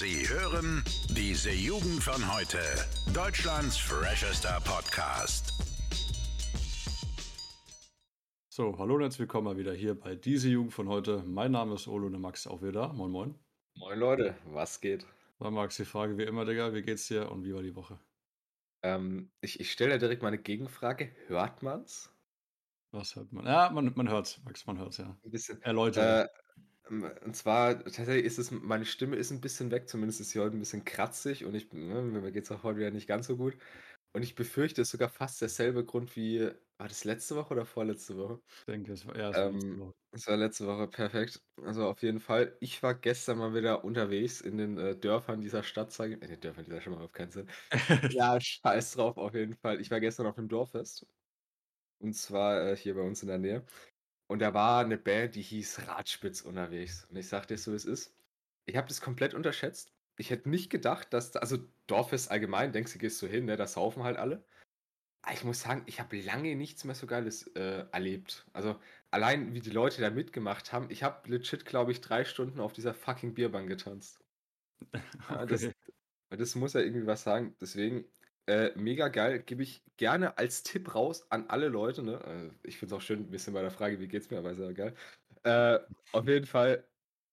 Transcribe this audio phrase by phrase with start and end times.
[0.00, 2.58] Sie hören diese Jugend von heute.
[3.12, 5.52] Deutschlands freshester Podcast.
[8.48, 11.22] So, hallo und herzlich willkommen mal wieder hier bei diese Jugend von heute.
[11.26, 12.88] Mein Name ist Olo und Max auch wieder da.
[12.94, 13.34] Moin, moin.
[13.76, 15.04] Moin Leute, was geht?
[15.38, 17.98] So, Max, die Frage wie immer, Digga, wie geht's dir und wie war die Woche?
[18.82, 21.14] Ähm, ich ich stelle da direkt mal eine Gegenfrage.
[21.26, 22.10] Hört man's?
[22.90, 23.44] Was hört man?
[23.44, 25.14] Ja, man, man hört's, Max, man hört's, ja.
[25.22, 25.60] Ein bisschen.
[25.60, 26.24] Erläutere.
[26.24, 26.28] Äh,
[26.90, 30.56] und zwar, tatsächlich ist es, meine Stimme ist ein bisschen weg, zumindest ist sie heute
[30.56, 33.56] ein bisschen kratzig und ich, ne, mir geht's auch heute wieder nicht ganz so gut.
[34.14, 36.40] Und ich befürchte, es ist sogar fast derselbe Grund wie,
[36.78, 38.40] war das letzte Woche oder vorletzte Woche?
[38.48, 39.94] ich denke, es war, ja, es war letzte Ähm, Woche.
[40.12, 41.42] es war letzte Woche perfekt.
[41.62, 42.56] Also auf jeden Fall.
[42.60, 46.22] Ich war gestern mal wieder unterwegs in den äh, Dörfern dieser Stadt, sage ich.
[46.22, 47.48] In den Dörfern dieser Stadt auf keinen Sinn.
[48.12, 49.80] Ja, scheiß drauf, auf jeden Fall.
[49.80, 51.06] Ich war gestern auf einem Dorffest.
[52.00, 53.66] Und zwar äh, hier bei uns in der Nähe.
[54.30, 57.04] Und da war eine Band, die hieß Radspitz unterwegs.
[57.10, 58.14] Und ich sag dir so, wie es ist.
[58.64, 59.92] Ich habe das komplett unterschätzt.
[60.18, 63.56] Ich hätte nicht gedacht, dass, da, also Dorffest allgemein, denkst du, gehst du hin, ne,
[63.56, 64.44] da saufen halt alle.
[65.22, 68.46] Aber ich muss sagen, ich habe lange nichts mehr so Geiles äh, erlebt.
[68.52, 70.90] Also allein, wie die Leute da mitgemacht haben.
[70.90, 74.20] Ich habe legit, glaube ich, drei Stunden auf dieser fucking Bierbank getanzt.
[75.28, 75.74] Ja, das, Okay.
[76.30, 77.56] das muss ja irgendwie was sagen.
[77.60, 78.04] Deswegen,
[78.50, 79.42] äh, mega geil.
[79.42, 82.02] Gebe ich gerne als Tipp raus an alle Leute.
[82.02, 82.20] Ne?
[82.24, 84.50] Äh, ich finde es auch schön, ein bisschen bei der Frage, wie geht's mir, aber
[84.50, 84.94] ist ja geil.
[85.44, 85.78] Äh,
[86.12, 86.84] auf jeden Fall,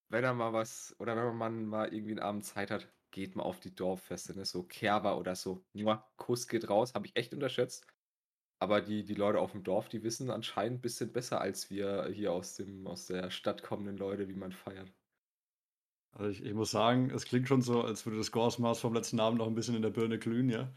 [0.10, 3.44] wenn er mal was, oder wenn man mal irgendwie einen Abend Zeit hat, geht mal
[3.44, 4.46] auf die Dorffeste, ne?
[4.46, 5.66] So Kerber oder so.
[5.74, 7.88] Mua, Kuss geht raus, habe ich echt unterschätzt.
[8.60, 12.10] Aber die, die Leute auf dem Dorf, die wissen anscheinend ein bisschen besser als wir
[12.12, 14.92] hier aus, dem, aus der Stadt kommenden Leute, wie man feiert.
[16.12, 19.20] Also ich, ich muss sagen, es klingt schon so, als würde das Gorsmaß vom letzten
[19.20, 20.72] Abend noch ein bisschen in der Birne glühen, ja.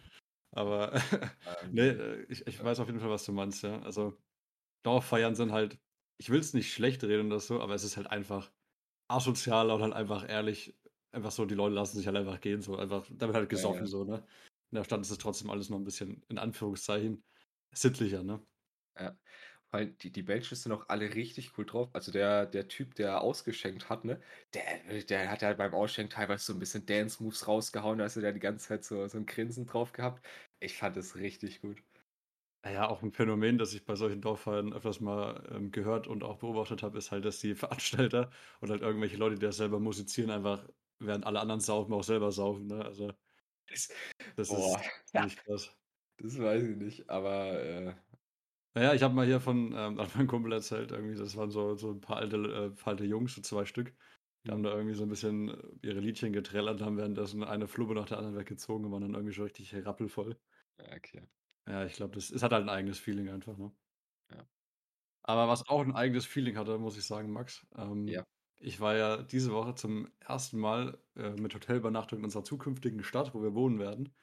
[0.53, 0.93] Aber
[1.45, 3.81] Ähm, nee, äh, ich, ich weiß auf jeden Fall, was du meinst, ja.
[3.83, 4.19] Also
[4.85, 5.81] Dorffeiern sind halt,
[6.19, 8.53] ich will es nicht schlecht reden oder so, aber es ist halt einfach
[9.09, 10.79] asozial und halt einfach ehrlich,
[11.13, 13.51] einfach so, die Leute lassen sich halt einfach gehen, so einfach, da wird halt Ja,
[13.51, 13.89] gesoffen, ja.
[13.89, 14.27] so, ne?
[14.73, 17.25] In der Stadt ist es trotzdem alles noch ein bisschen, in Anführungszeichen,
[17.73, 18.47] sittlicher, ne?
[18.99, 19.17] Ja.
[19.73, 21.91] Weil die, die Belgier sind auch alle richtig cool drauf.
[21.95, 24.21] Also der, der Typ, der ausgeschenkt hat, ne,
[24.55, 28.21] der, der hat ja beim Ausschenken teilweise so ein bisschen Dance-Moves rausgehauen, da hast du
[28.21, 30.27] da die ganze Zeit so, so ein Grinsen drauf gehabt.
[30.59, 31.83] Ich fand das richtig gut.
[32.63, 36.39] Naja, auch ein Phänomen, das ich bei solchen Dorffeiern öfters mal ähm, gehört und auch
[36.39, 40.31] beobachtet habe, ist halt, dass die Veranstalter oder halt irgendwelche Leute, die das selber musizieren,
[40.31, 42.85] einfach, während alle anderen saufen, auch selber saufen, ne?
[42.85, 43.13] Also,
[43.67, 43.89] Das,
[44.37, 44.79] das ist
[45.13, 45.77] ja, ziemlich krass.
[46.19, 47.95] das weiß ich nicht, aber äh,
[48.75, 51.75] Naja, ich habe mal hier von ähm, hat mein Kumpel erzählt, irgendwie, das waren so,
[51.77, 53.95] so ein paar alte, äh, paar alte Jungs, so zwei Stück,
[54.47, 57.67] die haben hm, da irgendwie so ein bisschen äh, ihre Liedchen getrellert, haben währenddessen eine
[57.69, 60.41] Flubbe nach der anderen weggezogen und waren dann irgendwie schon richtig rappelvoll.
[60.79, 61.29] ja, okay.
[61.69, 63.73] Ja, ich glaube, das es hat halt ein eigenes Feeling einfach, ne?
[64.31, 64.49] Ja.
[65.23, 68.25] Aber was auch ein eigenes Feeling hatte, muss ich sagen, Max, ähm, Ja.
[68.59, 73.35] ich war ja diese Woche zum ersten Mal äh, mit Hotelübernachtung in unserer zukünftigen Stadt,
[73.35, 74.15] wo wir wohnen werden.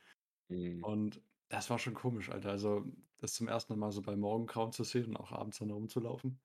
[0.49, 0.83] Hm.
[0.83, 2.51] Und das war schon komisch, Alter.
[2.51, 2.85] Also,
[3.17, 6.41] das zum ersten Mal so bei Morgengrauen zu sehen und auch abends dann rumzulaufen.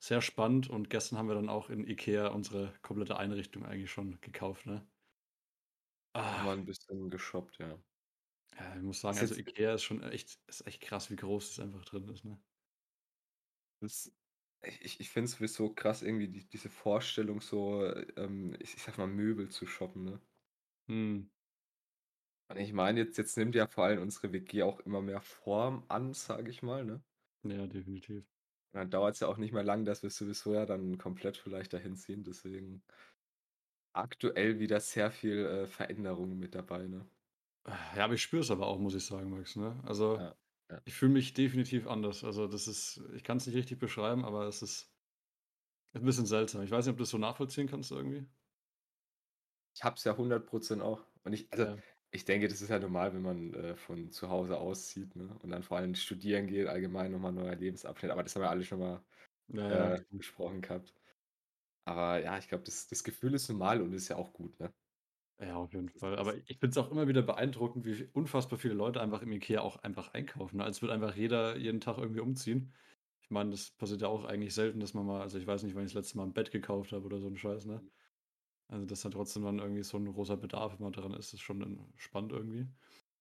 [0.00, 4.20] Sehr spannend und gestern haben wir dann auch in Ikea unsere komplette Einrichtung eigentlich schon
[4.20, 4.88] gekauft, ne?
[6.14, 7.82] Ah, ein bisschen geshoppt, ja.
[8.58, 11.60] ja, ich muss sagen, also Ikea ist schon echt, ist echt krass, wie groß es
[11.60, 12.40] einfach drin ist, ne?
[13.80, 14.12] das,
[14.62, 17.84] ich, ich finde es sowieso krass, irgendwie die, diese Vorstellung, so,
[18.16, 20.20] ähm, ich, ich sag mal, Möbel zu shoppen, ne?
[20.88, 21.30] Hm,
[22.50, 25.84] Und ich meine, jetzt, jetzt nimmt ja vor allem unsere WG auch immer mehr Form
[25.88, 27.02] an, sage ich mal, ne?
[27.42, 28.24] ja, definitiv.
[28.72, 31.36] Und dann dauert es ja auch nicht mehr lang, dass wir sowieso ja dann komplett
[31.36, 32.24] vielleicht dahin ziehen.
[32.24, 32.82] Deswegen
[33.92, 37.08] aktuell wieder sehr viel äh, Veränderungen mit dabei, ne?
[37.96, 39.78] Ja, aber ich spüre es aber auch, muss ich sagen, Max, ne?
[39.84, 40.34] Also, Ja,
[40.70, 40.80] ja.
[40.84, 42.24] ich fühle mich definitiv anders.
[42.24, 44.90] Also, das ist, ich kann es nicht richtig beschreiben, aber es ist
[45.92, 46.62] ein bisschen seltsam.
[46.62, 48.26] Ich weiß nicht, ob du das so nachvollziehen kannst irgendwie.
[49.74, 51.04] Ich hab's ja 100% auch.
[51.24, 51.76] Und ich, also Ja,
[52.12, 55.36] ich denke, das ist ja normal, wenn man äh, von zu Hause auszieht, ne?
[55.42, 58.10] Und dann vor allem studieren geht, allgemein nochmal ein neuer Lebensabschnitt.
[58.12, 59.04] Aber das haben wir alle schon mal
[59.48, 60.94] ja, ja, äh, besprochen gehabt.
[61.84, 64.72] Aber ja, ich glaube, das, das Gefühl ist normal und ist ja auch gut, ne?
[65.40, 66.16] ja, auf jeden Fall.
[66.18, 69.60] Aber ich finde es auch immer wieder beeindruckend, wie unfassbar viele Leute einfach im Ikea
[69.60, 70.58] auch einfach einkaufen.
[70.58, 70.64] Ne?
[70.64, 72.74] Als würde einfach jeder jeden Tag irgendwie umziehen.
[73.22, 75.74] Ich meine, das passiert ja auch eigentlich selten, dass man mal, also ich weiß nicht,
[75.74, 77.82] wann ich das letzte Mal ein Bett gekauft habe oder so ein Scheiß, ne?
[78.70, 81.92] Also, dass dann trotzdem dann irgendwie so ein großer Bedarf immer dran ist, ist schon
[81.96, 82.68] spannend irgendwie.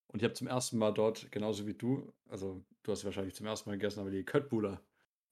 [0.08, 3.48] Und ich habe zum ersten Mal dort, genauso wie du, also du hast wahrscheinlich zum
[3.48, 4.84] ersten Mal gegessen, aber die Köttbullar,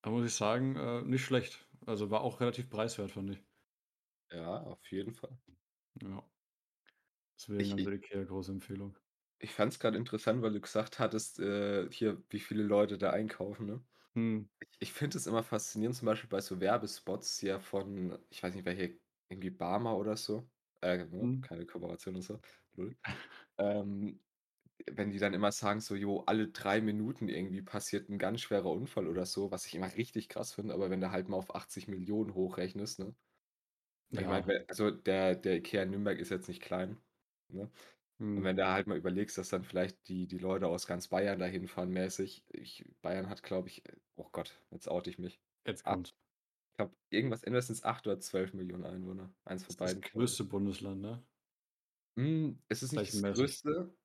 [0.03, 1.67] da muss ich sagen, äh, nicht schlecht.
[1.85, 3.43] Also war auch relativ preiswert, fand ich.
[4.31, 5.37] ja, auf jeden Fall.
[6.01, 6.23] Ja,
[7.37, 8.97] deswegen Ich, also ich, Ikea große Empfehlung.
[9.39, 13.09] Ich fand es gerade interessant, weil du gesagt hattest, äh, hier, wie viele Leute da
[13.11, 13.83] einkaufen, ne?
[14.15, 18.41] Hm, Ich, ich finde es immer faszinierend, zum Beispiel bei so Werbespots, ja von, ich
[18.43, 20.49] weiß nicht welche, irgendwie Barmer oder so.
[20.81, 21.43] Äh, ne, Mhm.
[21.43, 22.39] keine Kooperation und so,
[22.73, 22.97] null.
[23.59, 24.21] Ähm,
[24.91, 28.71] wenn die dann immer sagen so: „Jo, alle 3 Minuten irgendwie passiert 'n ganz schwerer
[28.71, 31.55] Unfall“ oder so, was ich immer richtig krass finde, aber wenn du halt mal auf
[31.55, 33.15] 80.000.000 hochrechnest, ne?
[34.15, 34.51] Und ich meine, Ja.
[34.69, 37.01] also der der IKEA in Nürnberg ist jetzt nicht klein,
[37.49, 37.71] ne?
[38.35, 38.45] Und Mhm.
[38.45, 41.45] wenn du halt mal überlegst, dass dann vielleicht die die Leute aus ganz Bayern da
[41.47, 42.45] hinfahren mäßig.
[42.49, 45.41] Ich Bayern hat, glaube ich äh, oh Gott, jetzt oute ich mich.
[45.65, 46.13] Jetzt Ah, kommt's.
[46.77, 49.33] Ich glaube, irgendwas entweder sind's 8 oder 12.000.000 Einwohner.
[49.45, 50.13] Eins von Ist das beiden, ich.
[50.13, 51.25] größte Bundesland, ne?
[52.17, 53.95] Hm, es ist nicht das größte.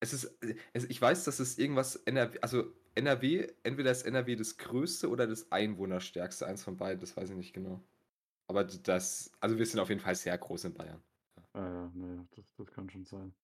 [0.00, 0.38] Es ist
[0.74, 5.26] also ich weiß, dass es irgendwas NRW also NRW entweder ist NRW das größte oder
[5.26, 7.86] das einwohnerstärkste, eins von beiden, das weiß ich nicht genau.
[8.48, 11.02] Aber das also wir sind auf jeden Fall sehr groß in Bayern.
[11.36, 11.44] Ja.
[11.54, 13.34] Ja, ja, ne, das das kann schon sein.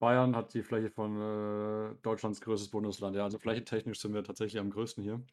[0.00, 3.16] Bayern hat die Fläche von, äh, Deutschlands größtes Bundesland.
[3.16, 5.24] Ja, also flächentechnisch sind wir tatsächlich am größten hier.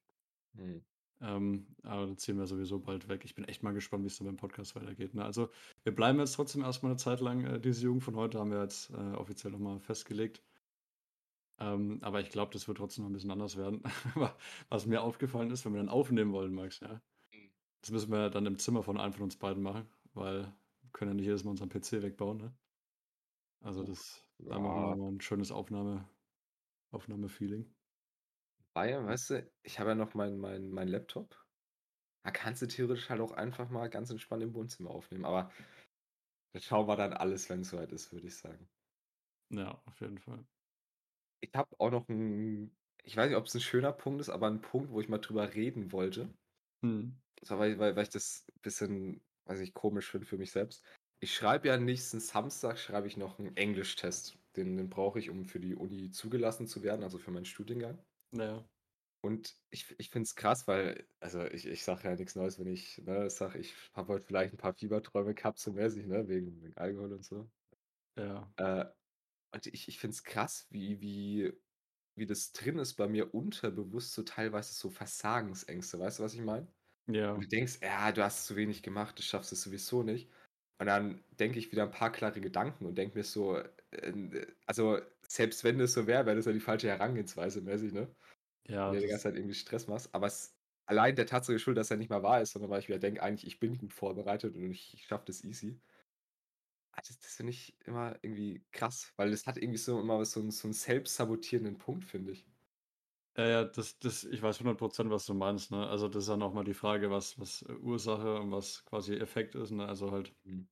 [0.54, 0.82] Mhm.
[1.22, 3.24] Ähm, aber dann ziehen wir sowieso bald weg.
[3.26, 5.24] Ich bin echt mal gespannt, wie's dann beim Podcast weitergeht, ne?
[5.24, 5.50] Also,
[5.84, 8.52] wir bleiben jetzt trotzdem erst mal 'ne Zeit lang, äh, diese Jugend von heute haben
[8.52, 10.44] wir jetzt, äh, offiziell noch mal festgelegt.
[11.60, 13.82] Ähm, aber ich glaube, das wird trotzdem noch 'n bisschen anders werden.
[14.16, 14.36] Wa
[14.70, 17.02] was mir aufgefallen ist, wenn wir dann aufnehmen wollen, Max, ja?
[17.34, 17.52] Mhm.
[17.82, 20.44] Das müssen wir ja dann im Zimmer von einem von uns beiden machen, weil
[20.82, 22.58] wir können ja nicht jedes Mal unseren PC wegbauen, ne?
[23.64, 24.96] Also Puh, das da machen wir noch ja.
[24.96, 26.10] mal 'n schönes Aufnahme
[26.92, 27.74] Aufnahmefeeling.
[28.76, 31.44] Bayern, weißt du, ich habe ja noch meinen meinen meinen Laptop.
[32.24, 35.52] Da kannst du theoretisch halt auch einfach mal ganz entspannt im Wohnzimmer aufnehmen, aber
[36.54, 38.70] das schauen wir dann alles, wenn's so weit ist, würde ich sagen.
[39.54, 40.46] Ja, auf jeden Fall.
[41.44, 44.62] Ich habe auch noch 'n ich weiß nicht, ob's 'n schöner Punkt ist, aber 'n
[44.62, 46.34] Punkt, wo ich mal drüber reden wollte.
[46.84, 47.22] Mhm.
[47.44, 50.86] So, weil weil weil ich das bisschen, weiß nicht, komisch finde für mich selbst.
[51.20, 54.38] Ich schreibe ja nächsten Samstag schreibe ich noch 'n Englischtest.
[54.56, 58.04] Den den brauche ich, um für die Uni zugelassen zu werden, also für meinen Studiengang.
[58.34, 58.66] Ja.
[59.24, 62.66] Und ich ich finde es krass, weil also ich ich sage ja nix Neues, wenn
[62.66, 66.60] ich, ne, sage, ich habe heute vielleicht 'n paar Fieberträume gehabt, so mäßig, ne, wegen
[66.64, 67.52] wegen Alkohol und so.
[68.18, 68.52] Ja.
[68.60, 68.86] Äh,
[69.54, 71.54] und ich ich finde es krass, wie wie
[72.16, 76.00] wie das drin ist bei mir unterbewusst, so teilweise so Versagensängste.
[76.00, 76.68] Weißt du, was ich meine?
[76.68, 77.44] Und Ja.
[77.46, 80.32] du denkst: „Ja, du hast zu wenig gemacht, du schaffst es sowieso nicht.“
[80.80, 84.48] Und dann denke ich wieder 'n paar klare Gedanken und denke mir so, äh, äh
[84.68, 85.00] also
[85.34, 88.16] selbst wenn das so wäre, wäre das ja die falsche Herangehensweise mäßig, ne?
[88.86, 90.14] Wenn Ja, du dir die ganze Zeit irgendwie Stress machst.
[90.16, 90.56] Aber es
[90.88, 93.24] allein der Tatsache geschuldet, dass er nicht mal wahr ist, sondern weil ich wieder denke:
[93.24, 95.82] „Eigentlich, ich bin gut vorbereitet und ich ich schaffe das easy.“
[96.94, 100.52] Ah, das finde ich immer irgendwie krass, weil das hat irgendwie so immer so 'n
[100.52, 102.46] so 'n selbstsabotierenden Punkt, finde ich.
[103.38, 105.88] Ja, ja, das das ich weiß 100 %, was du meinst, ne?
[105.88, 109.56] Also, das ist dann auch mal die Frage, was was Ursache und was quasi Effekt
[109.56, 109.88] ist, ne?
[109.88, 110.68] Also halt Mhm.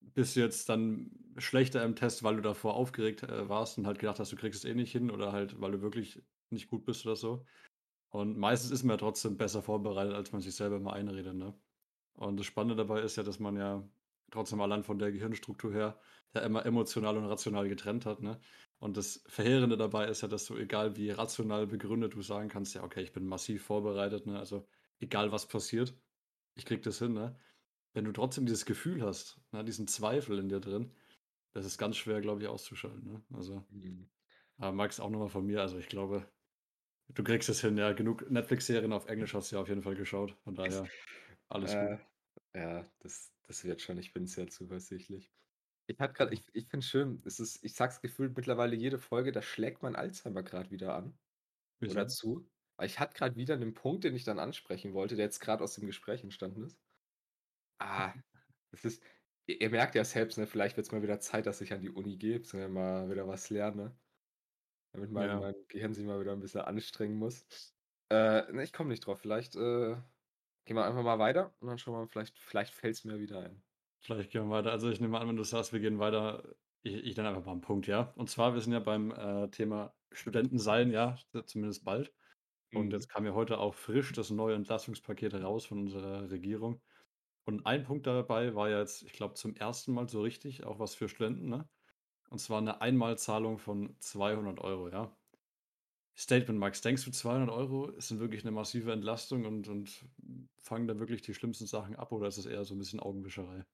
[0.00, 3.98] Bist du jetzt dann schlechter im Test, weil du davor aufgeregt, äh, warst und halt
[3.98, 6.84] gedacht hast, du kriegst es eh nicht hin oder halt, weil du wirklich nicht gut
[6.84, 7.44] bist oder so?
[8.10, 11.60] Und meistens ist man ja trotzdem besser vorbereitet, als man sich selber immer einredet, ne?
[12.14, 13.88] Und das Spannende dabei ist ja, dass man ja
[14.30, 16.00] trotzdem allein von der Gehirnstruktur her
[16.34, 18.40] ja immer emotional und rational getrennt hat, ne?
[18.78, 22.74] Und das Verheerende dabei ist ja, dass du, egal wie rational begründet du sagen kannst:
[22.74, 24.38] „Ja, okay, ich bin massiv vorbereitet, ne?
[24.38, 24.68] Also,
[25.00, 25.96] egal was passiert,
[26.56, 27.38] ich kriege das hin“, ne?
[27.98, 30.92] Wenn du trotzdem dieses Gefühl hast, ne, diesen Zweifel in dir drin,
[31.52, 33.24] das ist ganz schwer, glaube ich, auszuschalten, ne?
[33.32, 34.08] Also, Mhm.
[34.60, 36.30] äh, Max, auch noch mal von mir, also ich glaube,
[37.08, 37.92] du kriegst es hin, ja.
[37.92, 40.92] Genug Netflix-Serien auf Englisch hast du ja auf jeden Fall geschaut, von daher
[41.48, 41.92] alles gut.
[41.92, 43.98] Äh, ja, das das wird schon.
[43.98, 45.32] Ich bin sehr zuversichtlich.
[45.86, 48.76] Ich hatte grad ich ich finde es schön, es ist ich sage es gefühlt mittlerweile
[48.76, 51.18] jede Folge, da schlägt mein Alzheimer grad wieder an
[51.84, 52.08] oder Wieso?
[52.08, 52.50] zu.
[52.76, 55.62] Weil ich hatte grad wieder 'nen Punkt, den ich dann ansprechen wollte, der jetzt grad
[55.62, 56.78] aus dem Gespräch entstanden ist.
[57.80, 58.14] Ah,
[58.72, 59.02] es ist
[59.46, 61.90] ihr ihr merkt ja selbst, ne, vielleicht wird's mal wieder Zeit, dass ich an die
[61.90, 63.98] Uni gehe, beziehungsweise mal wieder was lerne.
[64.92, 65.38] Damit mein Ja.
[65.38, 67.46] mein Gehirn sich mal wieder 'n bisschen anstrengen muss.
[68.10, 69.20] Äh, ne, ich komme nicht drauf.
[69.20, 69.96] Vielleicht, äh,
[70.66, 73.40] gehen wir einfach mal weiter und dann schauen wir mal, vielleicht vielleicht fällt's mir wieder
[73.40, 73.62] ein.
[74.02, 74.70] Vielleicht gehen wir weiter.
[74.70, 77.52] Also, ich nehme an, wenn du sagst, wir gehen weiter, ich ich nenne einfach mal
[77.52, 78.12] 'n Punkt, ja?
[78.16, 81.16] Und zwar, wir sind ja beim, äh, Thema Studenten sein, ja,
[81.46, 82.14] zumindest bald.
[82.72, 82.94] Und Mhm.
[82.94, 86.82] jetzt kam ja heute auch frisch das neue Entlastungspaket raus von unserer Regierung.
[87.48, 89.90] Und ein Punkt dabei war ja jetzt, ich glaube, zum 1.
[89.90, 91.66] Mal so richtig auch was für Studenten, ne?
[92.30, 95.16] Und zwar 'ne Einmalzahlung von 200 €, ja?
[96.16, 100.06] Statement, Max, denkst du, 200 € sind wirklich 'ne massive Entlastung und und
[100.58, 103.64] fangen da wirklich die schlimmsten Sachen ab oder ist das eher so 'n bisschen Augenwischerei?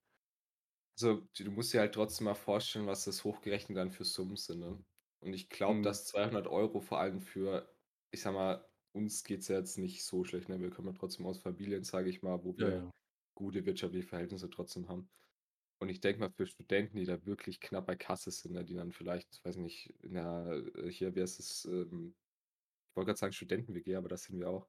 [0.97, 4.61] Also, du musst dir halt trotzdem mal vorstellen, was das hochgerechnet dann für Summen sind,
[4.61, 4.85] ne?
[5.21, 5.83] Und ich glaube, Mhm.
[5.83, 7.75] dass 200 € vor allem für
[8.12, 10.61] ich sage mal, uns geht's ja jetzt nicht so schlecht, ne?
[10.61, 12.93] Wir kommen ja trotzdem aus Familien, sage ich mal, wo Ja, wir ja.
[13.34, 15.10] Gute wirtschaftliche Verhältnisse trotzdem haben.
[15.80, 18.74] Und ich denke mal, für Studenten, die da wirklich knapp bei Kasse sind, ne, die
[18.74, 22.16] dann vielleicht, weiß nicht, in der äh, hier, heißt es, ähm
[22.92, 24.68] ich wollte grad sagen Studenten-WG, aber das sind wir auch.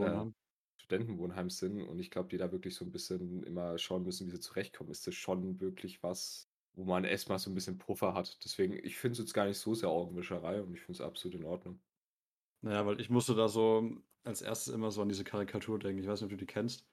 [0.00, 0.34] Äh Studentenwohnheim.
[0.78, 4.32] Studentenwohnheim sind und ich glaube, die da wirklich so 'n bisschen immer schauen müssen, wie
[4.32, 8.14] sie zurechtkommen, ist das schon wirklich was, wo man erst mal so 'n bisschen Puffer
[8.14, 8.38] hat.
[8.44, 11.36] Deswegen, ich finde es jetzt gar nicht so sehr Augenwischerei und ich finde es absolut
[11.40, 11.80] in Ordnung.
[12.62, 13.90] Na ja, weil ich musste da so
[14.24, 14.72] als 1.
[14.72, 16.00] immer so an diese Karikatur denken.
[16.02, 16.86] Ich weiß nicht, ob du die kennst,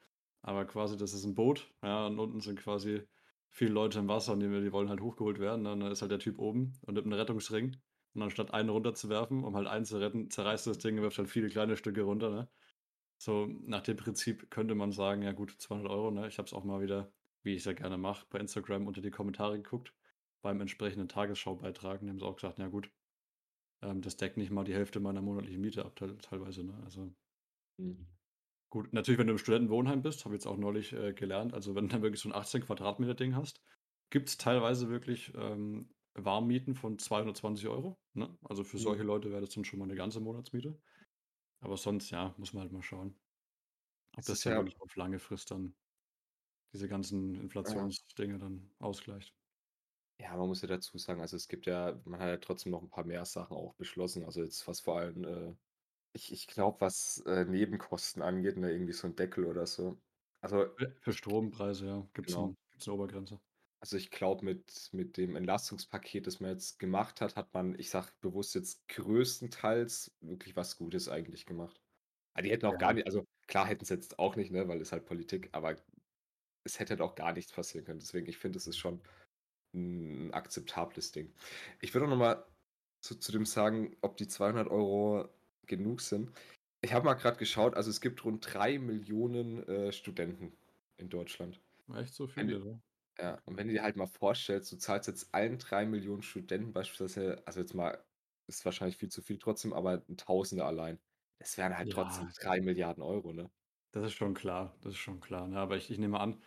[0.43, 3.03] aber quasi das ist 'n Boot, ja, und unten sind quasi
[3.51, 5.71] viele Leute im Wasser und die wollen halt hochgeholt werden, ne?
[5.77, 7.77] Dann ist halt der Typ oben und nimmt 'n Rettungsring
[8.15, 11.19] und anstatt einen runterzuwerfen, um halt einen zu retten, zerreißt er das Ding und wirft
[11.19, 12.49] halt viele kleine Stücke runter, ne?
[13.19, 16.27] So nach dem Prinzip könnte man sagen, ja gut, 200 €, ne?
[16.27, 19.11] Ich habe es auch mal wieder, wie ich's ja gerne mache, bei Instagram unter die
[19.11, 19.95] Kommentare geguckt
[20.43, 22.91] beim entsprechenden Tagesschaubeitrag und die haben sie auch gesagt: „Ja gut,
[23.83, 26.81] ähm, das deckt nicht mal die Hälfte meiner monatlichen Miete ab teil teilweise“, ne?
[26.85, 27.13] Also
[27.79, 28.12] Mhm.
[28.73, 31.75] Gut, natürlich, wenn du im Studentenwohnheim bist, habe ich jetzt auch neulich, äh, gelernt, also
[31.75, 33.61] wenn du dann wirklich so 'n 18 Quadratmeter Ding hast,
[34.09, 38.35] gibt's teilweise wirklich, ähm, Warmmieten von 220 €, ne?
[38.41, 39.03] Also für solche Mhm.
[39.03, 40.79] Leute wäre das dann schon mal 'ne ganze Monatsmiete.
[41.61, 43.17] Aber sonst, ja, muss man halt mal schauen
[44.17, 45.75] ob Es das dann ja wirklich auf lange Frist dann
[46.73, 47.93] diese ganzen Ja.
[48.15, 49.33] Inflationsdinge dann ausgleicht.
[50.19, 52.81] Ja, man muss ja dazu sagen, also es gibt ja man hat ja trotzdem noch
[52.83, 54.23] 'n paar mehr Sachen auch beschlossen.
[54.23, 55.55] Also jetzt, was vor allem, äh
[56.13, 60.01] ich ich glaube, was, äh, Nebenkosten angeht, ne, irgendwie so 'n Deckel oder so.
[60.41, 62.37] Also Äh, für Strompreise, ja, gibt's genau.
[62.37, 63.39] 'n gibt's 'ne Obergrenze.
[63.83, 67.89] Also ich glaube, mit mit dem Entlastungspaket, das man jetzt gemacht hat, hat man, ich
[67.89, 71.81] sage bewusst jetzt größtenteils wirklich was Gutes eigentlich gemacht.
[72.35, 72.95] Ah, die hätten auch gar Ja.
[72.95, 75.75] ni also klar hätten sie jetzt auch nicht, ne, weil ist halt Politik, aber
[76.65, 77.99] es hätte halt auch gar nichts passieren können.
[77.99, 79.01] Deswegen, ich finde, das ist schon
[79.75, 81.33] 'n akzeptables Ding.
[81.81, 82.45] Ich würde auch noch mal
[83.01, 85.29] zu zu dem sagen, ob die 200 €
[85.67, 86.31] genug sind.
[86.81, 90.57] Ich habe mal grad geschaut, also es gibt rund 3.000.000, äh, Studenten
[90.97, 91.61] in Deutschland.
[91.93, 92.83] Echt so viele, ne?
[93.19, 97.43] ja, und wenn du dir halt mal vorstellst, du zahlst jetzt allen 3.000.000 Studenten beispielsweise
[97.47, 98.03] also jetzt mal
[98.47, 100.99] ist wahrscheinlich viel zu viel trotzdem, aber 'n Tausender allein.
[101.41, 102.33] Es wären halt trotzdem Ja.
[102.41, 103.51] 3.000.000 €, ne?
[103.93, 105.59] Das ist schon klar, das ist schon klar, ne?
[105.59, 106.41] Aber ich ich nehme an,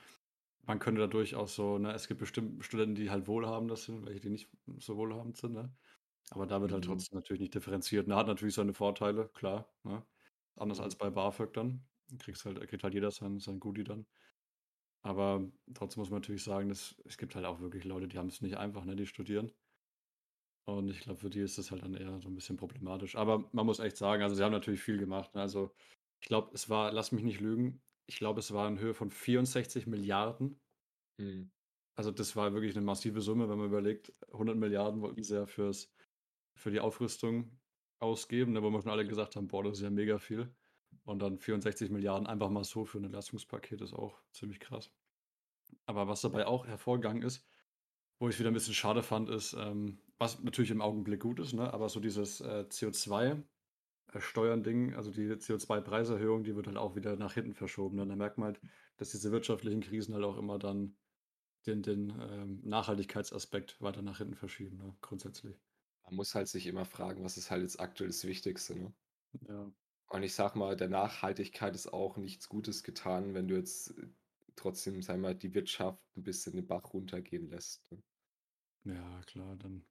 [0.66, 4.20] man könnte da durchaus so ne, es gibt bestimmt Studenten, die halt wohlhabender sind, welche,
[4.20, 5.74] die nicht so wohlhabend sind, ne?
[6.32, 6.84] Aber da wird halt Mhm.
[6.84, 8.16] trotzdem natürlich nicht differenziert, ne?
[8.16, 10.04] Hat natürlich seine Vorteile, klar, ne?
[10.56, 10.96] Anders als Mhm.
[10.96, 11.86] bei BAföG dann.
[12.18, 14.06] Kriegst halt kriegt halt jeder sein sein Goodie dann.
[15.02, 18.42] Aber trotzdem muss man natürlich sagen, dass es gibt halt auch wirklich Leute, die haben's
[18.42, 19.52] nicht einfach, ne, die studieren.
[20.68, 23.14] Und ich glaube, für die ist das halt dann eher so 'n bisschen problematisch.
[23.14, 25.40] Aber man muss echt sagen, also sie haben natürlich viel gemacht, ne?
[25.40, 25.72] Also,
[26.20, 29.10] ich glaube, es war lass mich nicht lügen, ich glaube, es war in Höhe von
[29.12, 30.58] 64.000.000.000
[31.18, 31.50] Mhm.
[31.98, 35.90] Also das war wirklich 'ne massive Summe, wenn man überlegt, 100.000.000.000 wollten sie ja fürs
[36.56, 37.60] für die Aufrüstung
[38.00, 40.56] ausgeben, ne, wo wir schon alle gesagt haben: „Boah, das ist ja mega viel.“
[41.04, 44.92] Und dann 64.000.000.000 einfach mal so für 'n Entlastungspaket ist auch ziemlich krass.
[45.86, 47.46] Aber was dabei auch hervorgegangen ist,
[48.20, 51.54] wo ich's wieder 'n bisschen schade fand, ist, ähm was natürlich im Augenblick gut ist,
[51.54, 53.44] ne, aber so dieses, äh, CO2,
[54.12, 58.00] äh, Steuern-Ding, also die CO2-Preiserhöhung, die wird halt auch wieder nach hinten verschoben?
[58.00, 58.60] Und da merkt man halt,
[58.98, 60.96] dass diese wirtschaftlichen Krisen halt auch immer dann
[61.66, 65.65] den den, ähm, Nachhaltigkeitsaspekt weiter nach hinten verschieben, ne, grundsätzlich.
[66.08, 68.96] Man muss halt sich immer fragen, was ist halt jetzt aktuell das Wichtigste, ne?
[69.48, 69.72] Ja.
[70.10, 74.08] Und ich sage mal, der Nachhaltigkeit ist auch nichts Gutes getan, wenn du jetzt, äh,
[74.54, 78.02] trotzdem, wir mal, die Wirtschaft 'n bisschen den Bach runtergehen lässt, ne?
[78.84, 79.86] Ja, klar, dann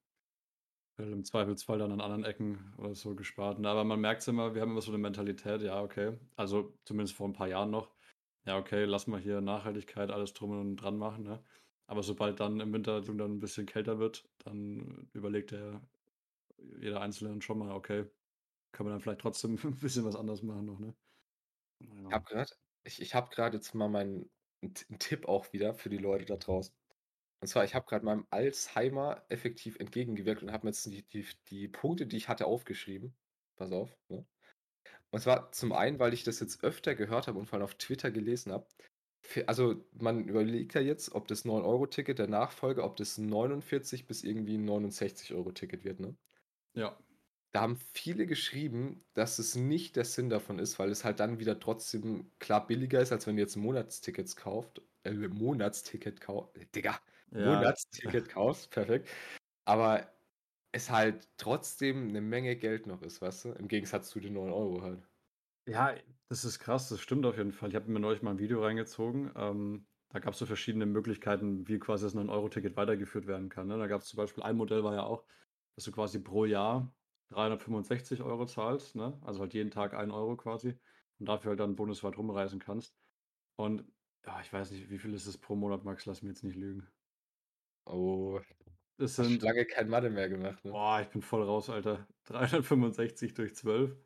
[0.99, 3.67] wird im Zweifelsfall dann an anderen Ecken oder so gespart, ne?
[3.69, 7.27] Aber man merkt's immer, wir haben immer so 'ne Mentalität, ja, okay, also zumindest vor
[7.27, 7.93] 'n paar Jahren noch.
[8.45, 11.43] Ja, okay, lass mal hier Nachhaltigkeit alles drum und dran machen, ne?
[11.87, 15.81] Aber sobald dann im Winter dann 'n bisschen kälter wird, dann überlegt der
[16.79, 18.05] jeder Einzelne schon mal: „Okay,
[18.73, 20.95] können wir dann vielleicht trotzdem 'n bisschen was anders machen noch“, ne?
[22.09, 22.25] Ich habe Ja.
[22.25, 22.49] grad
[22.83, 24.29] ich ich habe grad jetzt mal meinen
[24.99, 26.73] Tipp auch wieder für die Leute da draußen.
[27.41, 31.27] Und zwar, ich habe grad meinem Alzheimer effektiv entgegengewirkt und habe mir jetzt die die
[31.49, 33.17] die Punkte, die ich hatte, aufgeschrieben.
[33.57, 34.25] Pass auf, ne?
[35.11, 37.75] Und zwar zum einen, weil ich das jetzt öfter gehört habe und vor allem auf
[37.77, 38.67] Twitter gelesen habe.
[39.47, 44.23] Also man überlegt ja jetzt, ob das 9 €-Ticket der Nachfolger ob das 49 bis
[44.23, 46.17] irgendwie 69 € Ticket wird, ne?
[46.77, 46.97] Ja.
[47.53, 51.39] Da haben viele geschrieben, dass es nicht der Sinn davon ist, weil es halt dann
[51.39, 56.99] wieder trotzdem klar billiger ist, als wenn ihr jetzt Monatstickets kauft äh, Monatsticket kau Digga,
[57.31, 57.75] Ja.
[58.01, 59.09] Monatsticket kaufst, perfekt.
[59.65, 60.13] Aber
[60.73, 63.49] es halt trotzdem 'ne Menge Geld noch ist, weißt du?
[63.53, 65.09] Im Gegensatz zu den 9 € halt.
[65.67, 65.95] Ja,
[66.29, 67.69] das ist krass, das stimmt auf jeden Fall.
[67.69, 71.79] Ich habe mir neulich mal 'n Video reingezogen, ähm, da gab's so verschiedene Möglichkeiten, wie
[71.79, 73.77] quasi das 9 € Ticket weitergeführt werden kann, ne?
[73.79, 75.25] Da gab's zum Beispiel ein Modell war ja auch,
[75.75, 76.95] dass du quasi pro Jahr
[77.29, 79.19] 365 € zahlst, ne?
[79.23, 80.79] Also halt jeden Tag 1 € quasi
[81.19, 82.97] und dafür halt dann bundesweit rumreisen kannst.
[83.57, 83.85] Und,
[84.25, 86.05] ja, ich weiß nicht, wie viel ist das pro Monat, Max?
[86.07, 86.87] Lass mich jetzt nicht lügen.
[87.87, 88.41] Oh,
[89.17, 90.79] hast schon sind lange kein Mathe mehr gemacht, ne?
[90.79, 92.07] Boah, ich bin voll raus, Alter.
[92.23, 93.97] 365 durch 12.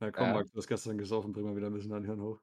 [0.00, 0.32] Na komm, Ja.
[0.32, 2.40] Max, du hast gestern gesoffen, bring mal wieder 'n bisschen dein Hirn hoch.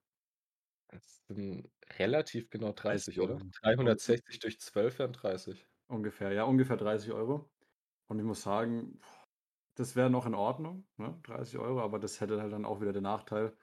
[0.92, 3.42] Das sind relativ genau 30 30, oder?
[3.42, 3.52] Euro.
[3.78, 5.66] Un 360 durch 12 wären 30.
[5.90, 7.50] Ungefähr, ja, ungefähr 30 Euro.
[8.10, 9.00] Und ich muss sagen,
[9.76, 12.94] das wäre noch in Ordnung, ne, 30 Euro, aber das hätte halt dann auch wieder
[12.94, 13.58] den Nachteil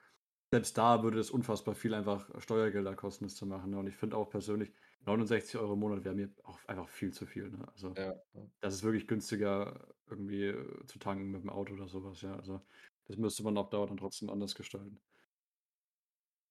[0.53, 3.79] selbst da würde es unfassbar viel einfach Steuergelder kosten, das zu machen, ne?
[3.79, 7.25] Und ich finde auch persönlich 69 Euro im Monat wäre mir auch einfach viel zu
[7.27, 7.67] viel, ne?
[7.73, 8.13] Also, Ja,
[8.61, 12.35] das ist wirklich günstiger, irgendwie, äh, zu tanken mit dem Auto oder so was, ja.
[12.37, 12.61] Also,
[13.05, 15.01] das müsste man auf Dauer dann trotzdem anders gestalten.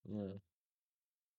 [0.04, 0.40] Ja.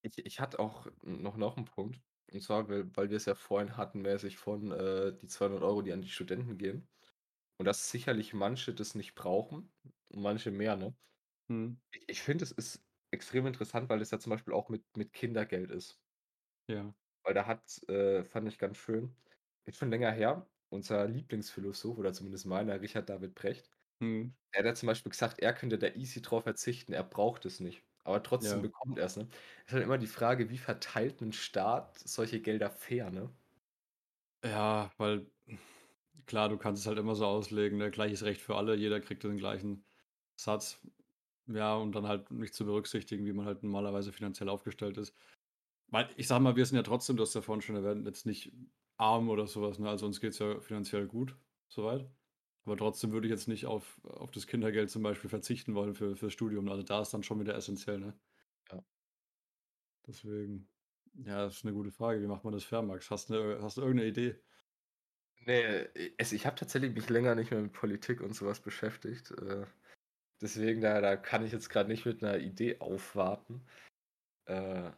[0.01, 1.99] Ich ich hatte auch noch noch 'n Punkt.
[2.33, 5.81] Und zwar, weil weil wir es ja vorhin hatten mäßig von, äh, die 200 €,
[5.83, 6.89] die an die Studenten gehen.
[7.57, 9.73] Und dass sicherlich manche das nicht brauchen
[10.09, 10.95] und manche mehr, ne?
[11.49, 11.77] Mhm.
[11.91, 15.13] Ich ich finde, es ist extrem interessant, weil es ja zum Beispiel auch mit mit
[15.13, 15.99] Kindergeld ist.
[16.69, 16.93] Ja.
[17.25, 19.15] Weil da hat äh, fand ich ganz schön
[19.65, 23.69] ist schon länger her, unser Lieblingsphilosoph oder zumindest meiner, Richard David Precht,
[24.01, 24.33] Mhm.
[24.53, 27.59] der hat ja zum Beispiel gesagt, er könnte da easy drauf verzichten, er braucht es
[27.61, 28.63] nicht, aber trotzdem Ja.
[28.63, 29.29] bekommt er's, ne?
[29.65, 33.33] Ist halt immer die Frage, wie verteilt 'n Staat solche Gelder fair, ne?
[34.45, 35.31] Ja, weil
[36.25, 39.23] klar, du kannst es halt immer so auslegen, ne, gleiches Recht für alle, jeder kriegt
[39.23, 39.85] den gleichen
[40.35, 40.81] Satz.
[41.47, 45.15] Ja, und dann halt nicht zu berücksichtigen, wie man halt normalerweise finanziell aufgestellt ist.
[45.87, 48.25] Weil ich sage mal, wir sind ja trotzdem, du hast ja vorhin schon erwähnt, jetzt
[48.27, 48.53] nicht
[48.97, 49.89] arm oder so was, ne?
[49.89, 51.37] Also, uns geht's ja finanziell gut
[51.69, 52.09] so weit.
[52.65, 56.15] Aber trotzdem würde ich jetzt nicht auf auf das Kindergeld zum Beispiel verzichten wollen für
[56.15, 56.69] fürs Studium.
[56.69, 58.17] Also, da ist dann schon wieder essenziell, ne?
[58.71, 58.83] Ja.
[60.07, 60.69] Deswegen,
[61.13, 62.21] ja, das ist 'ne gute Frage.
[62.21, 63.09] Wie macht man das fair, Max?
[63.09, 64.43] Hast hast du irgend 'ne Idee?
[65.41, 68.61] Ne, i also, ich habe tatsächlich mich länger nicht mehr mit Politik und so was
[68.61, 69.31] beschäftigt.
[69.31, 69.65] Äh,
[70.41, 73.65] deswegen, da da kann ich jetzt grad nicht mit 'ner Idee aufwarten.
[74.45, 74.91] Äh,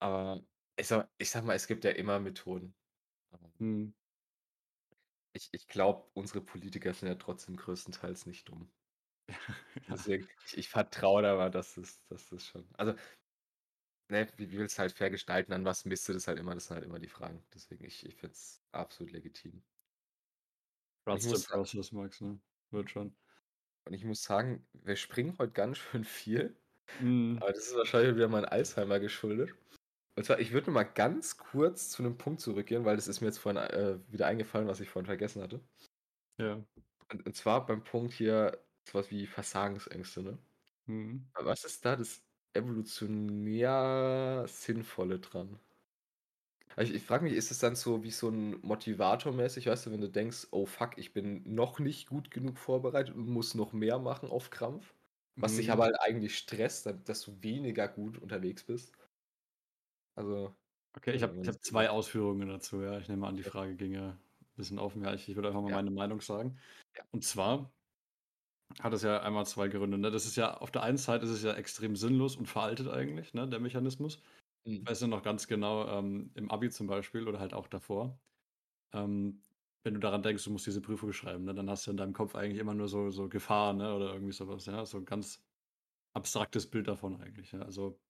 [0.00, 0.46] aber
[0.76, 2.74] ich sage ich sage mal, es gibt ja immer Methoden.
[3.60, 3.94] Mhm.
[5.34, 8.72] Ich ich glaube, unsere Politiker sind ja trotzdem größtenteils nicht dumm.
[9.90, 12.94] Deswegen, ich ich vertraue da mal, dass das dass das schon also
[14.10, 16.54] ne, wie willst du halt fair gestalten, an was misst du das halt immer?
[16.54, 17.46] Das sind halt immer die Fragen.
[17.54, 19.64] Deswegen, ich ich finde es absolut legitim.
[21.06, 22.40] Trust the process, Max, ne?
[22.70, 23.16] Wird schon.
[23.86, 26.60] Und ich muss sagen, wir springen heute ganz schön viel,
[26.98, 27.40] Mhm.
[27.40, 29.54] aber das ist wahrscheinlich wieder meinem Alzheimer geschuldet.
[30.16, 33.26] Und zwar, ich würde mal ganz kurz zu 'nem Punkt zurückgehen, weil das ist mir
[33.26, 35.60] jetzt vorhin, äh, wieder eingefallen, was ich vorhin vergessen hatte.
[36.38, 36.64] Ja.
[37.10, 40.38] Und und zwar beim Punkt hier, so was wie Versagensängste, ne?
[40.86, 41.34] Mhm.
[41.36, 42.22] Was ist da das
[42.52, 45.58] evolutionär Sinnvolle dran?
[46.76, 49.86] Also, ich ich frage mich, ist es dann so wie so 'n Motivator mäßig, weißt
[49.86, 53.54] du, wenn du denkst: „Oh fuck, ich bin noch nicht gut genug vorbereitet und muss
[53.54, 54.94] noch mehr machen auf Krampf?“
[55.40, 55.72] Was dich Mhm.
[55.72, 58.92] aber halt eigentlich stresst, da dass du weniger gut unterwegs bist?
[60.18, 60.54] Also,
[60.96, 62.98] Okay, ich habe ich habe 2 Ausführungen dazu, ja.
[62.98, 63.42] Ich nehme an, die.
[63.42, 64.18] Frage ging ja
[64.56, 65.02] bisschen offen.
[65.02, 65.78] Ja, ich ich würde einfach mal Ja.
[65.82, 66.58] meine Meinung sagen.
[66.96, 67.04] Ja.
[67.12, 67.72] Und zwar
[68.80, 70.10] hat es ja einmal 2 Gründe, ne?
[70.10, 73.32] Das ist ja auf der einen Seite ist es ja extrem sinnlos und veraltet eigentlich,
[73.34, 74.16] ne, der Mechanismus.
[74.16, 74.22] Ich
[74.66, 74.88] Mhm.
[74.90, 78.20] weiß ja noch ganz genau, ähm, im Abi zum Beispiel oder halt auch davor,
[78.94, 79.44] ähm,
[79.84, 82.14] wenn du daran denkst, du musst diese Prüfung schreiben, ne, dann hast du in deinem
[82.14, 84.86] Kopf eigentlich immer nur so so Gefahr, ne, oder irgendwie so was, ja?
[84.86, 85.44] So 'n ganz
[86.14, 87.60] abstraktes Bild davon eigentlich, ja?
[87.62, 88.00] Also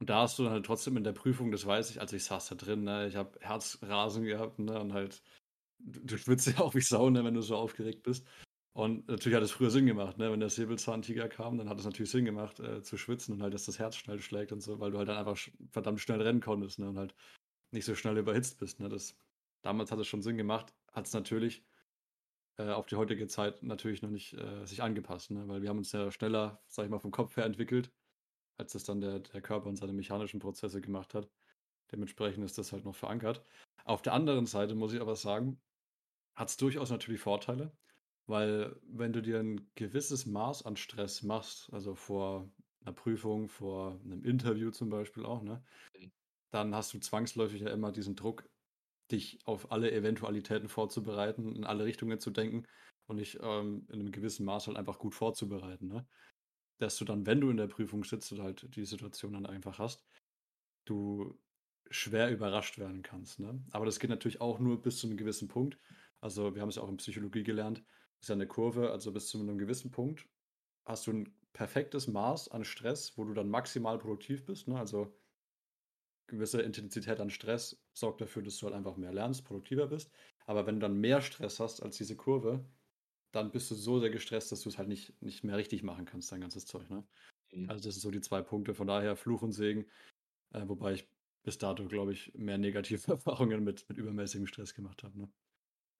[0.00, 2.24] und da hast du dann halt trotzdem in der Prüfung, das weiß ich, also, ich
[2.24, 5.22] saß da drin, ne, ich habe Herzrasen gehabt, ne, und halt
[5.80, 8.26] du du schwitzt ja auch wie Sau, ne, wenn du so aufgeregt bist.
[8.74, 10.30] Und natürlich hat es früher Sinn gemacht, ne?
[10.32, 13.54] Wenn der Säbelzahntiger kam, dann hat es natürlich Sinn gemacht, äh, zu schwitzen und halt,
[13.54, 16.22] dass das Herz schnell schlägt und so, weil du halt dann einfach sch verdammt schnell
[16.22, 17.14] rennen konntest, ne, und halt
[17.72, 18.88] nicht so schnell überhitzt bist, ne?
[18.88, 19.16] Das
[19.62, 21.64] damals hat es schon Sinn gemacht, hat's natürlich,
[22.58, 25.48] äh, auf die heutige Zeit natürlich noch nicht, äh, sich angepasst, ne?
[25.48, 27.92] Weil wir haben uns ja schneller, sage ich mal, vom Kopf her entwickelt,
[28.60, 31.30] als das dann der der Körper und seine mechanischen Prozesse gemacht hat.
[31.92, 33.44] Dementsprechend ist das halt noch verankert.
[33.84, 35.60] Auf der anderen Seite muss ich aber sagen,
[36.36, 37.76] hat's durchaus natürlich Vorteile,
[38.28, 42.52] weil wenn du dir 'n gewisses Maß an Stress machst, also, vor
[42.84, 45.64] 'ner Prüfung, vor 'nem Interview zum Beispiel auch, ne,
[45.98, 46.10] Mhm.
[46.52, 48.48] dann hast du zwangsläufig ja immer diesen Druck,
[49.12, 52.66] dich auf alle Eventualitäten vorzubereiten, in alle Richtungen zu denken
[53.08, 56.08] und dich, ähm, in 'nem gewissen Maß halt einfach gut vorzubereiten, ne?
[56.80, 59.78] Dass du dann, wenn du in der Prüfung sitzt oder halt die Situation dann einfach
[59.78, 60.02] hast,
[60.86, 61.40] du
[61.90, 63.64] schwer überrascht werden kannst, ne?
[63.72, 65.78] Aber das geht natürlich auch nur bis zu 'nem gewissen Punkt.
[66.20, 67.84] Also, wir haben es ja auch in Psychologie gelernt,
[68.22, 70.28] ist ja 'ne Kurve, also, bis zu 'nem gewissen Punkt
[70.86, 74.78] hast du 'n perfektes Maß an Stress, wo du dann maximal produktiv bist, ne?
[74.78, 75.16] Also
[76.30, 80.12] gewisse Intensität an Stress sorgt dafür, dass du halt einfach mehr lernst, produktiver bist.
[80.46, 82.64] Aber wenn du dann mehr Stress hast als diese Kurve,
[83.32, 86.32] dann bist du so sehr gestresst, dass du's halt nicht nicht mehr richtig machen kannst,
[86.32, 87.06] dein ganzes Zeug, ne?
[87.52, 87.70] Mhm.
[87.70, 88.74] Also, das sind so die 2 Punkte.
[88.74, 89.86] Von daher Fluch und Segen,
[90.52, 91.10] äh, wobei ich
[91.44, 95.32] bis dato, glaube ich, mehr negative Erfahrungen mit mit übermäßigem Stress gemacht habe, ne?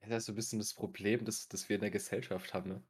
[0.02, 2.68] Ja, das ist so 'n bisschen das Problem, das das wir in der Gesellschaft haben,
[2.70, 2.82] ne?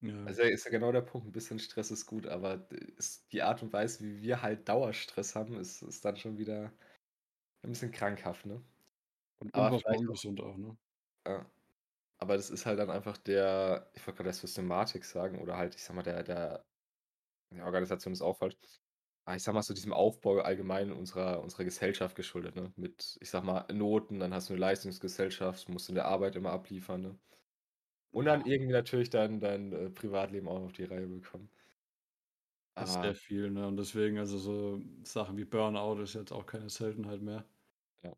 [0.00, 0.26] Ja.
[0.26, 1.26] Also, ist ja genau der Punkt.
[1.28, 5.34] 'N bisschen Stress ist gut, aber ist die Art und Weise, wie wir halt Dauerstress
[5.36, 6.72] haben, ist ist dann schon wieder
[7.64, 8.64] 'n bisschen krankhaft, ne?
[9.40, 10.76] Und Aber ungesund auch, ne?
[11.26, 11.46] Ja.
[12.20, 15.74] Aber das ist halt dann einfach der ich wollte grad der Systematik sagen oder halt,
[15.74, 16.66] ich sage mal, der der
[17.54, 18.56] ja, Organisation ist auch falsch.
[19.26, 22.72] Aber ich sage mal, so diesem Aufbau allgemein unserer unserer Gesellschaft geschuldet, ne?
[22.76, 26.52] Mit, ich sage mal, Noten, dann hast du 'ne Leistungsgesellschaft, musst in der Arbeit immer
[26.52, 27.20] abliefern, ne?
[28.12, 31.50] Und dann irgendwie natürlich dein dein, äh, Privatleben auch noch auf die Reihe bekommen.
[32.78, 33.66] Ist sehr Aber viel, ne?
[33.68, 37.46] Und deswegen also, so Sachen wie Burnout ist jetzt auch keine Seltenheit mehr.
[38.02, 38.14] Ja.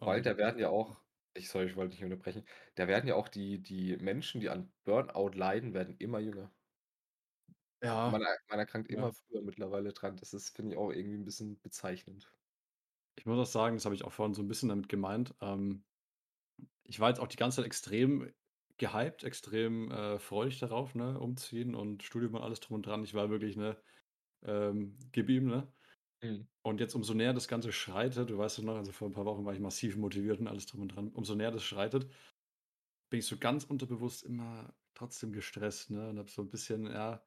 [0.00, 1.03] Und da werden ja auch
[1.34, 2.44] ich sorry, ich wollte nicht unterbrechen.
[2.76, 6.52] Da werden ja auch die die Menschen, die an Burnout leiden, werden immer jünger.
[7.82, 9.04] Ja, Man er man erkrankt ja.
[9.04, 10.16] immer früher mittlerweile dran.
[10.16, 12.30] Das ist, finde ich, auch irgendwie 'n bisschen bezeichnend.
[13.16, 15.84] Ich muss auch sagen, das habe ich auch vorhin so 'n bisschen damit gemeint, ähm
[16.84, 18.32] ich war jetzt auch die ganze Zeit extrem
[18.78, 23.04] gehypt, extrem, äh, freudig darauf, ne, umziehen und Studium und alles drum und dran.
[23.04, 23.80] Ich war wirklich, ne,
[24.44, 25.72] ähm, gib ihm, ne?
[26.24, 26.46] Mhm.
[26.66, 29.26] Und jetzt umso näher das Ganze schreitet du weißt es noch, also, vor 'n paar
[29.26, 31.08] Wochen war ich massiv motiviert und alles drum und dran.
[31.12, 32.08] Umso näher das schreitet
[33.12, 37.24] bin ich so ganz unterbewusst immer trotzdem gestresst, ne, und habe so 'n bisschen, ja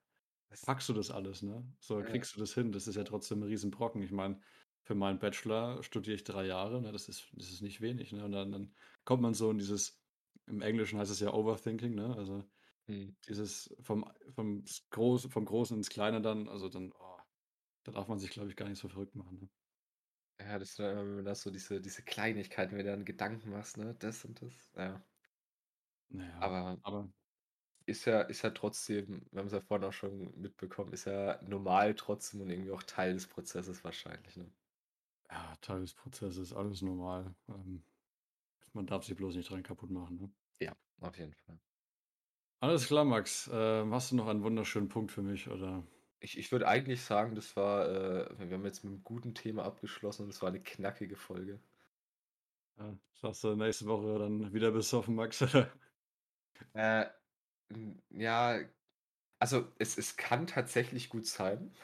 [0.52, 1.74] Was packst du das alles, ne?
[1.80, 2.06] So, Ja.
[2.06, 2.72] kriegst du das hin?
[2.72, 4.02] Das ist ja trotzdem 'n Riesenbrocken.
[4.02, 4.40] Ich meine,
[4.84, 6.92] für meinen Bachelor studiere ich 3 Jahre, ne?
[6.94, 8.24] Das ist das ist nicht wenig, ne?
[8.26, 10.02] Und dann dann kommt man so in dieses
[10.48, 12.16] im Englischen heißt es ja Overthinking, ne?
[12.16, 12.46] Also,
[12.90, 13.18] Mhm.
[13.30, 17.07] dieses vom vom Groß vom Großen ins Kleine dann also, dann, oh,
[17.88, 19.50] da darf man sich, glaube ich, gar nicht so verrückt machen, ne?
[20.40, 23.78] Ja, das war immer, wenn man da so diese diese Kleinigkeiten mir dann Gedanken machst,
[23.78, 23.96] ne?
[23.96, 25.04] Das und das, ja.
[26.10, 27.14] Na ja, Aber aber
[27.88, 31.96] ist ja ist ja trotzdem wir haben's ja vorhin auch schon mitbekommen, ist ja normal
[31.96, 34.52] trotzdem und irgendwie auch Teil des Prozesses wahrscheinlich, ne?
[35.30, 37.36] Ja, Teil des Prozesses, alles normal.
[37.48, 37.86] Ähm,
[38.74, 40.34] man darf sich bloß nicht dran kaputtmachen, ne?
[40.60, 41.60] Ja, auf jeden Fall.
[42.60, 43.50] Alles klar, Max.
[43.52, 45.84] Ähm, hast du noch einen wunderschönen Punkt für mich, oder?
[46.22, 49.64] Ich ich würde eigentlich sagen, das war, äh wir haben jetzt mit 'nem guten Thema
[49.66, 51.60] abgeschlossen und es war 'ne knackige Folge.
[52.80, 55.72] Ja, sagst du nächste Woche dann wieder besoffen, Max, oder?
[56.76, 57.08] Äh,
[58.12, 58.60] ja,
[59.40, 61.76] also, es es kann tatsächlich gut sein.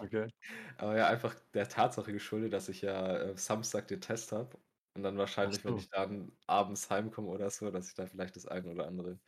[0.00, 0.32] Okay.
[0.78, 4.58] Aber ja einfach der Tatsache geschuldet, dass ich ja, äh, Samstag den Test habe
[4.96, 8.46] und dann wahrscheinlich, wenn ich dann abends heimkomme oder so, dass ich da vielleicht das
[8.48, 9.20] eine oder andere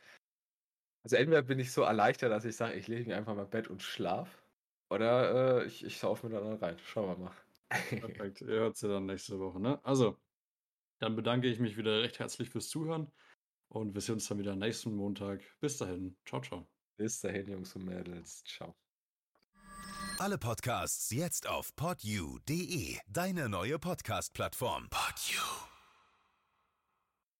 [1.05, 3.49] Also, entweder bin ich so erleichtert, dass ich sage: „Ich lege mich einfach mal im
[3.51, 4.35] Bett und schlafe“,
[4.95, 6.77] oder, äh, ich ich saufe mir dann einen rein.
[6.85, 7.35] Schauen wir mal.
[7.69, 8.41] Perfekt.
[8.41, 9.79] Ihr hört's ja dann nächste Woche, ne?
[9.83, 10.17] Also,
[10.99, 13.11] dann bedanke ich mich wieder recht herzlich fürs Zuhören
[13.69, 15.41] und wir sehen uns dann wieder nächsten Montag.
[15.59, 16.17] Bis dahin.
[16.25, 16.67] Tschau, tschau.
[16.97, 18.43] Bis dahin, Jungs und Mädels.
[18.43, 18.75] Tschau.
[20.17, 24.87] Alle Podcasts jetzt auf podyou.de, deine neue Podcast-Plattform.
[24.89, 25.64] Podyou.